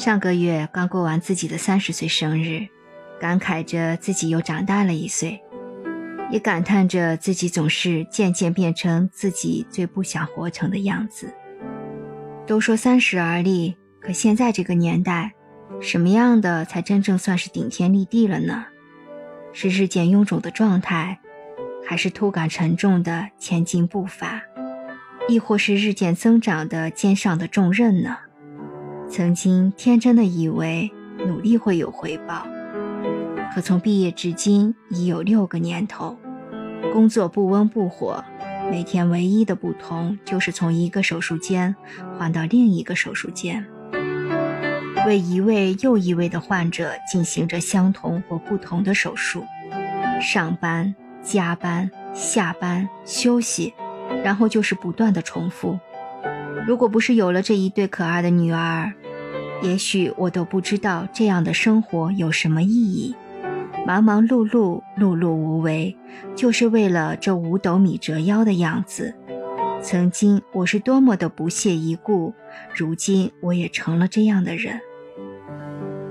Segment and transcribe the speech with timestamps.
[0.00, 2.66] 上个月刚过完自己的三十岁生日，
[3.20, 5.38] 感慨着自己又长大了一岁，
[6.30, 11.34] 也感叹着自己总是渐渐变成自己最不想活成的样子。
[12.46, 15.34] 都说三十而立，可现在这个年代，
[15.82, 18.64] 什么样的才真正算是顶天立地了呢？
[19.52, 21.20] 是日渐臃肿的状态，
[21.86, 24.40] 还是突感沉重的前进步伐，
[25.28, 28.16] 亦或是日渐增长的肩上的重任呢？
[29.10, 30.88] 曾经天真的以为
[31.26, 32.46] 努力会有回报，
[33.52, 36.16] 可从毕业至今已有六个年头，
[36.92, 38.24] 工作不温不火，
[38.70, 41.74] 每天唯一的不同就是从一个手术间
[42.16, 43.66] 换到另一个手术间，
[45.08, 49.44] 为一位又一位的患者进行着相同或不同的手术，
[50.22, 53.74] 上班、加班、下班、休息，
[54.22, 55.80] 然后就是不断的重复。
[56.66, 58.92] 如果不是有了这一对可爱的女儿，
[59.62, 63.14] 也许我都不知道这样的生活有什么意义。
[63.86, 65.96] 忙忙碌碌、碌碌无为，
[66.36, 69.14] 就是为了这五斗米折腰的样子。
[69.82, 72.34] 曾经我是多么的不屑一顾，
[72.76, 74.78] 如今我也成了这样的人。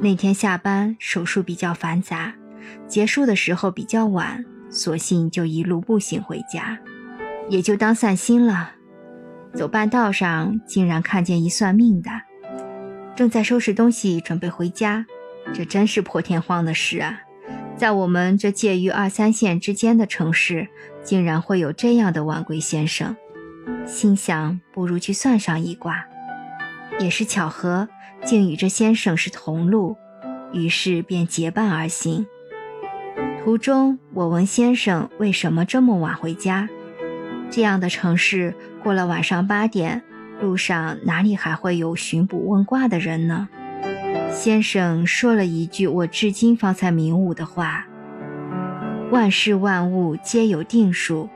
[0.02, 2.34] 那天下班，手术比较繁杂，
[2.88, 6.80] 结束的时候比较晚，索性就一路步行回家，
[7.50, 8.72] 也就当散心了。
[9.54, 12.10] 走半道上，竟然看见一算命的。
[13.16, 15.06] 正在收拾东西准备回家，
[15.54, 17.22] 这真是破天荒的事啊！
[17.76, 20.68] 在我们这介于二三线之间的城市，
[21.04, 23.16] 竟然会有这样的晚归先生。
[23.86, 26.06] 心想，不如去算上一卦。
[27.00, 27.88] 也是巧合，
[28.24, 29.96] 竟与这先生是同路，
[30.52, 32.26] 于是便结伴而行。
[33.44, 36.70] 途中，我问先生为什么这么晚回家？
[37.50, 40.02] 这样的城市，过了晚上八点。
[40.42, 43.50] 路上哪里还会有寻卜问卦的人呢？
[44.32, 47.86] 先生说了一句我至今方才明悟的话
[49.12, 51.28] ：“万事万物皆有定数，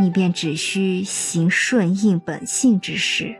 [0.00, 3.36] 你便只需行顺应本性之事，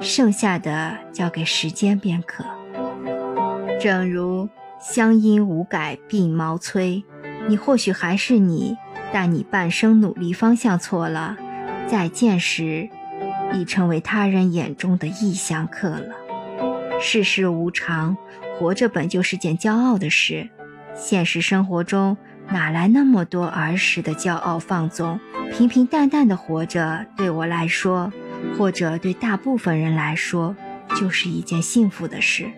[0.00, 2.44] 剩下的交给时间便可。”
[3.78, 4.48] 正如
[4.80, 7.04] 乡音无改鬓毛衰，
[7.48, 8.76] 你或许还是你，
[9.12, 11.36] 但你半生努力方向错了，
[11.86, 12.88] 再见时。
[13.54, 16.16] 已成为他人眼中的异乡客了。
[16.98, 18.16] 世事无常，
[18.56, 20.48] 活着本就是件骄傲的事。
[20.94, 22.16] 现实生活中
[22.48, 25.20] 哪来那么多儿时的骄傲放纵？
[25.52, 28.10] 平平淡淡的活着，对我来说，
[28.56, 30.56] 或者对大部分人来说，
[30.96, 32.50] 就是一件幸福的事。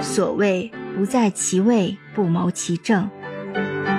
[0.00, 3.10] 所谓不在其位，不谋其政。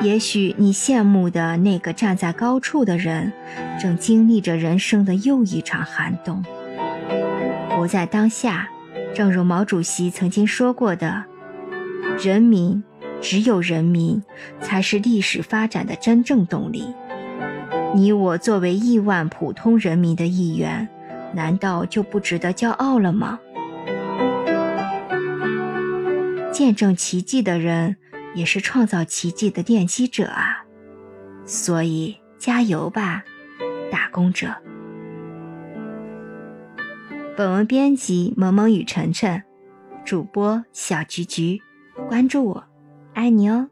[0.02, 3.32] 也许你羡慕的那个站在高处的人，
[3.80, 6.44] 正经历着人生的又一场寒冬。
[7.70, 8.70] 活在当下，
[9.14, 11.24] 正如毛主席曾经说过的
[12.22, 12.84] ：“人民，
[13.22, 14.22] 只有人民，
[14.62, 16.94] 才是历史发展的真正动力。”
[17.96, 20.88] 你我作为亿万普通人民的一员，
[21.34, 23.40] 难道就不值得骄傲了吗？
[26.52, 27.96] 见证奇迹的人。
[28.34, 30.64] 也是创造奇迹的奠基者啊！
[31.46, 33.24] 所以加油吧，
[33.92, 34.56] 打工者！
[37.36, 39.44] 本文编辑：萌萌与晨晨，
[40.06, 41.62] 主播：小菊菊，
[42.08, 42.64] 关注我，
[43.14, 43.70] 爱你哦！